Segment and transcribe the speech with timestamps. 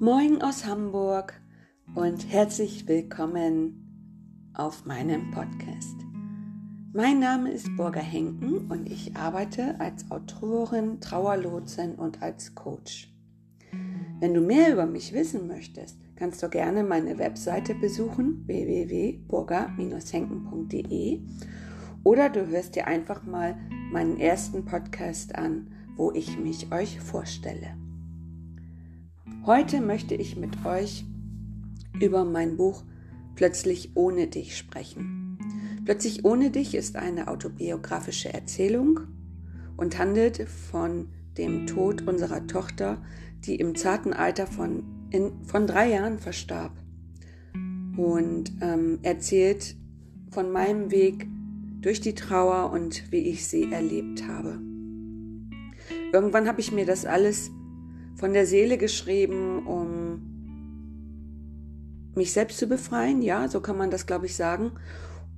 [0.00, 1.34] Moin aus Hamburg
[1.96, 5.96] und herzlich willkommen auf meinem Podcast.
[6.92, 13.12] Mein Name ist Burger Henken und ich arbeite als Autorin, Trauerlotsin und als Coach.
[14.20, 21.22] Wenn du mehr über mich wissen möchtest, kannst du gerne meine Webseite besuchen www.burger-henken.de
[22.04, 23.58] oder du hörst dir einfach mal
[23.90, 27.76] meinen ersten Podcast an, wo ich mich euch vorstelle.
[29.48, 31.06] Heute möchte ich mit euch
[31.98, 32.84] über mein Buch
[33.34, 35.38] Plötzlich ohne dich sprechen.
[35.86, 39.00] Plötzlich ohne dich ist eine autobiografische Erzählung
[39.78, 43.00] und handelt von dem Tod unserer Tochter,
[43.46, 46.76] die im zarten Alter von, in, von drei Jahren verstarb.
[47.96, 49.76] Und ähm, erzählt
[50.30, 51.26] von meinem Weg
[51.80, 54.60] durch die Trauer und wie ich sie erlebt habe.
[56.12, 57.50] Irgendwann habe ich mir das alles
[58.18, 60.20] von der Seele geschrieben, um
[62.14, 63.22] mich selbst zu befreien.
[63.22, 64.72] Ja, so kann man das, glaube ich, sagen.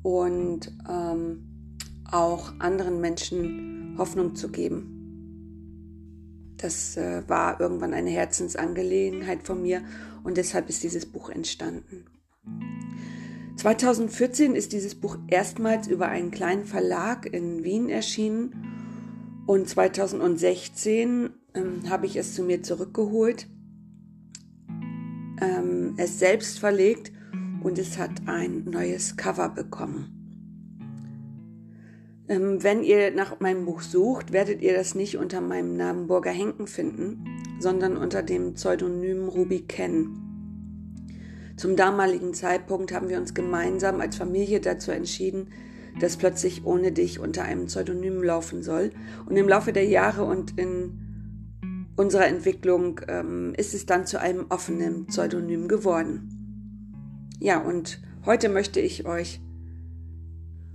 [0.03, 1.47] Und ähm,
[2.11, 4.97] auch anderen Menschen Hoffnung zu geben.
[6.57, 9.83] Das äh, war irgendwann eine Herzensangelegenheit von mir
[10.25, 12.07] und deshalb ist dieses Buch entstanden.
[13.57, 21.89] 2014 ist dieses Buch erstmals über einen kleinen Verlag in Wien erschienen und 2016 ähm,
[21.89, 23.49] habe ich es zu mir zurückgeholt,
[25.41, 27.13] ähm, es selbst verlegt
[27.63, 30.17] und es hat ein neues Cover bekommen.
[32.29, 36.31] Ähm, wenn ihr nach meinem Buch sucht, werdet ihr das nicht unter meinem Namen Burger
[36.31, 37.25] Henken finden,
[37.59, 40.17] sondern unter dem Pseudonym Ruby Ken.
[41.57, 45.49] Zum damaligen Zeitpunkt haben wir uns gemeinsam als Familie dazu entschieden,
[45.99, 48.91] dass plötzlich ohne dich unter einem Pseudonym laufen soll.
[49.27, 51.10] Und im Laufe der Jahre und in
[52.01, 56.97] unserer Entwicklung ähm, ist es dann zu einem offenen Pseudonym geworden.
[57.39, 59.39] Ja, und heute möchte ich euch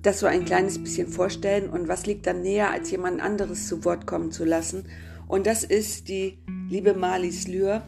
[0.04, 3.84] das so ein kleines bisschen vorstellen und was liegt dann näher, als jemand anderes zu
[3.86, 4.84] Wort kommen zu lassen.
[5.28, 6.38] Und das ist die
[6.70, 7.82] liebe Marlies Lühr,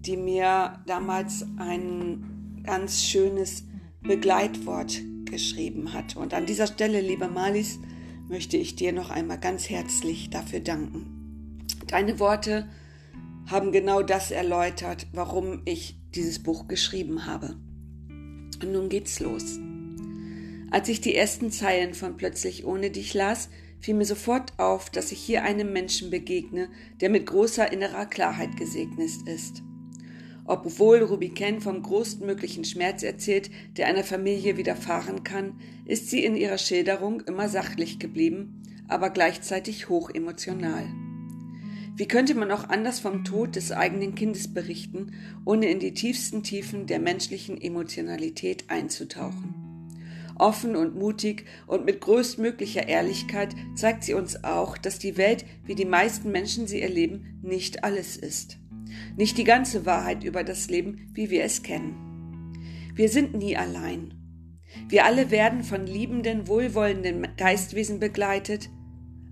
[0.00, 3.62] die mir damals ein ganz schönes
[4.02, 6.16] Begleitwort geschrieben hat.
[6.16, 7.78] Und an dieser Stelle, liebe Marlies,
[8.28, 11.23] möchte ich dir noch einmal ganz herzlich dafür danken.
[11.94, 12.68] Deine Worte
[13.46, 17.54] haben genau das erläutert, warum ich dieses Buch geschrieben habe.
[18.08, 19.60] Und nun geht's los.
[20.72, 25.12] Als ich die ersten Zeilen von Plötzlich ohne dich las, fiel mir sofort auf, dass
[25.12, 26.68] ich hier einem Menschen begegne,
[27.00, 29.62] der mit großer innerer Klarheit gesegnet ist.
[30.46, 36.34] Obwohl Ruby Ken vom größtmöglichen Schmerz erzählt, der einer Familie widerfahren kann, ist sie in
[36.34, 40.88] ihrer Schilderung immer sachlich geblieben, aber gleichzeitig hoch emotional.
[41.96, 45.12] Wie könnte man auch anders vom Tod des eigenen Kindes berichten,
[45.44, 49.54] ohne in die tiefsten Tiefen der menschlichen Emotionalität einzutauchen?
[50.36, 55.76] Offen und mutig und mit größtmöglicher Ehrlichkeit zeigt sie uns auch, dass die Welt, wie
[55.76, 58.58] die meisten Menschen sie erleben, nicht alles ist.
[59.16, 61.94] Nicht die ganze Wahrheit über das Leben, wie wir es kennen.
[62.96, 64.14] Wir sind nie allein.
[64.88, 68.68] Wir alle werden von liebenden, wohlwollenden Geistwesen begleitet.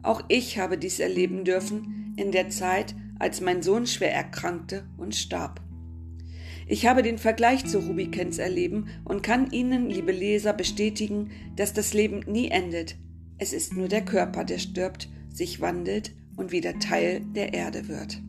[0.05, 5.15] Auch ich habe dies erleben dürfen, in der Zeit, als mein Sohn schwer erkrankte und
[5.15, 5.61] starb.
[6.67, 11.93] Ich habe den Vergleich zu Rubikens erleben und kann Ihnen, liebe Leser, bestätigen, dass das
[11.93, 12.97] Leben nie endet.
[13.39, 18.23] Es ist nur der Körper, der stirbt, sich wandelt und wieder Teil der Erde wird.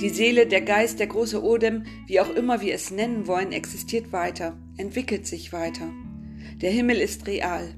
[0.00, 4.12] Die Seele, der Geist, der große Odem, wie auch immer wir es nennen wollen, existiert
[4.12, 5.92] weiter, entwickelt sich weiter.
[6.62, 7.74] Der Himmel ist real.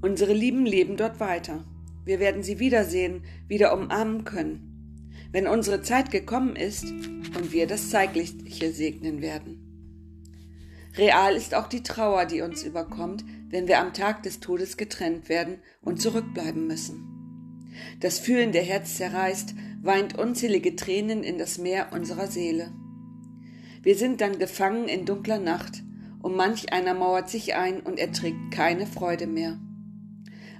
[0.00, 1.64] Unsere Lieben leben dort weiter.
[2.06, 7.90] Wir werden sie wiedersehen, wieder umarmen können, wenn unsere Zeit gekommen ist und wir das
[7.90, 9.66] Zeitliche segnen werden.
[10.96, 15.28] Real ist auch die Trauer, die uns überkommt, wenn wir am Tag des Todes getrennt
[15.28, 17.72] werden und zurückbleiben müssen.
[17.98, 22.72] Das fühlende Herz zerreißt, weint unzählige Tränen in das Meer unserer Seele.
[23.82, 25.82] Wir sind dann gefangen in dunkler Nacht,
[26.22, 29.58] und manch einer mauert sich ein und erträgt keine Freude mehr.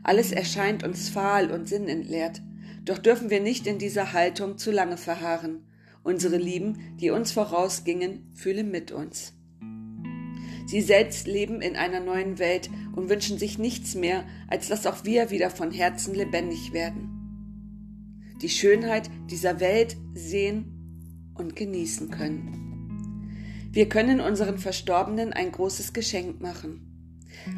[0.06, 2.40] Alles erscheint uns fahl und sinnentleert.
[2.84, 5.66] Doch dürfen wir nicht in dieser Haltung zu lange verharren.
[6.04, 9.32] Unsere Lieben, die uns vorausgingen, fühlen mit uns.
[10.68, 15.04] Sie selbst leben in einer neuen Welt und wünschen sich nichts mehr, als dass auch
[15.04, 18.36] wir wieder von Herzen lebendig werden.
[18.42, 23.72] Die Schönheit dieser Welt sehen und genießen können.
[23.72, 26.85] Wir können unseren Verstorbenen ein großes Geschenk machen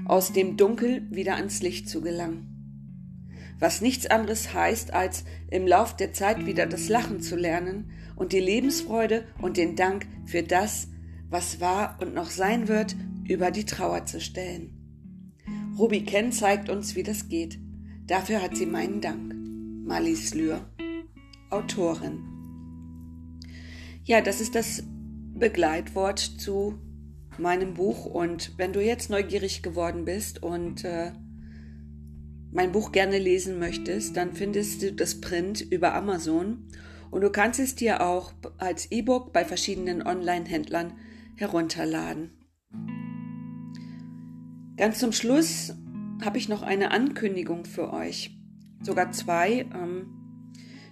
[0.05, 2.55] aus dem Dunkel wieder ans Licht zu gelangen.
[3.61, 8.33] was nichts anderes heißt, als im Lauf der Zeit wieder das Lachen zu lernen und
[8.33, 10.89] die Lebensfreude und den Dank für das,
[11.29, 12.95] was war und noch sein wird,
[13.27, 14.75] über die Trauer zu stellen.
[15.77, 17.59] Ruby Ken zeigt uns, wie das geht.
[18.07, 19.35] Dafür hat sie meinen Dank.
[19.85, 20.61] Marlies Lühr,
[21.51, 22.25] Autorin.
[24.05, 24.83] Ja, das ist das
[25.35, 26.79] Begleitwort zu
[27.39, 28.07] meinem Buch.
[28.07, 31.13] Und wenn du jetzt neugierig geworden bist und äh,
[32.51, 36.69] mein Buch gerne lesen möchtest, dann findest du das Print über Amazon
[37.11, 40.93] und du kannst es dir auch als E-Book bei verschiedenen Online-Händlern
[41.37, 42.33] herunterladen.
[44.77, 45.75] Ganz zum Schluss
[46.25, 48.37] habe ich noch eine Ankündigung für euch,
[48.83, 49.67] sogar zwei.
[49.75, 50.15] Ähm,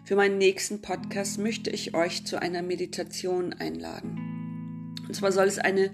[0.04, 4.94] für meinen nächsten Podcast möchte ich euch zu einer Meditation einladen.
[5.06, 5.90] Und zwar soll es eine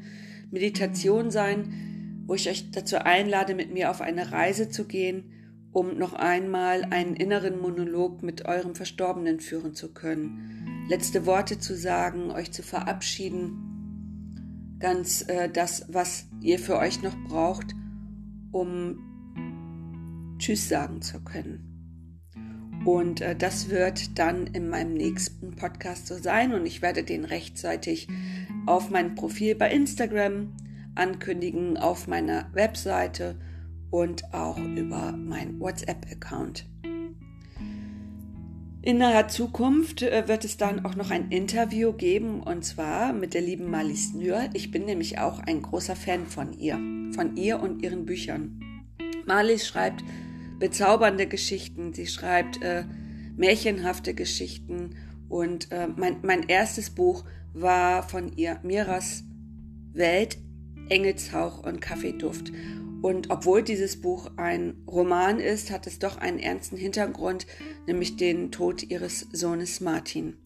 [0.52, 5.32] Meditation sein, wo ich euch dazu einlade, mit mir auf eine Reise zu gehen,
[5.72, 11.75] um noch einmal einen inneren Monolog mit eurem Verstorbenen führen zu können, letzte Worte zu
[11.75, 17.75] sagen, euch zu verabschieden, ganz äh, das, was ihr für euch noch braucht,
[18.52, 18.99] um
[20.38, 21.71] Tschüss sagen zu können.
[22.84, 27.24] Und äh, das wird dann in meinem nächsten Podcast so sein und ich werde den
[27.24, 28.08] rechtzeitig
[28.66, 30.52] auf mein Profil bei Instagram
[30.94, 33.36] ankündigen, auf meiner Webseite
[33.90, 36.66] und auch über meinen WhatsApp-Account.
[38.84, 43.32] In naher Zukunft äh, wird es dann auch noch ein Interview geben und zwar mit
[43.32, 44.48] der lieben Marlies Nür.
[44.54, 46.80] Ich bin nämlich auch ein großer Fan von ihr,
[47.14, 48.60] von ihr und ihren Büchern.
[49.25, 50.02] Marlies schreibt
[50.62, 52.85] bezaubernde Geschichten, sie schreibt äh,
[53.37, 54.94] märchenhafte Geschichten
[55.29, 59.25] und äh, mein, mein erstes Buch war von ihr Miras
[59.93, 60.38] Welt,
[60.88, 62.53] Engelshauch und Kaffeeduft.
[63.03, 67.49] Und obwohl dieses Buch ein Roman ist, hat es doch einen ernsten Hintergrund,
[67.88, 70.37] nämlich den Tod ihres Sohnes Martin.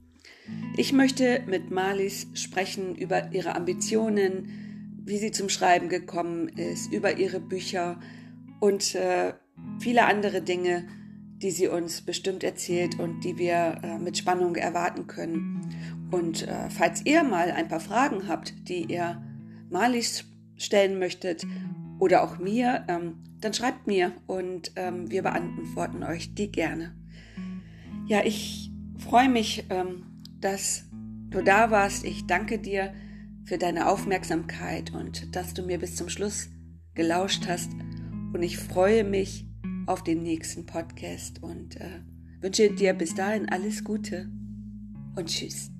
[0.78, 7.18] Ich möchte mit Marlies sprechen über ihre Ambitionen, wie sie zum Schreiben gekommen ist, über
[7.18, 8.00] ihre Bücher
[8.60, 9.34] und äh,
[9.78, 10.86] viele andere Dinge,
[11.42, 16.08] die sie uns bestimmt erzählt und die wir äh, mit Spannung erwarten können.
[16.10, 19.22] Und äh, falls ihr mal ein paar Fragen habt, die ihr
[19.70, 20.24] Marlies
[20.56, 21.46] stellen möchtet
[21.98, 26.94] oder auch mir, ähm, dann schreibt mir und ähm, wir beantworten euch die gerne.
[28.06, 30.84] Ja, ich freue mich, ähm, dass
[31.30, 32.04] du da warst.
[32.04, 32.94] Ich danke dir
[33.44, 36.48] für deine Aufmerksamkeit und dass du mir bis zum Schluss
[36.94, 37.70] gelauscht hast.
[38.32, 39.45] Und ich freue mich
[39.86, 42.00] auf den nächsten Podcast und äh,
[42.40, 44.28] wünsche dir bis dahin alles Gute
[45.16, 45.75] und tschüss.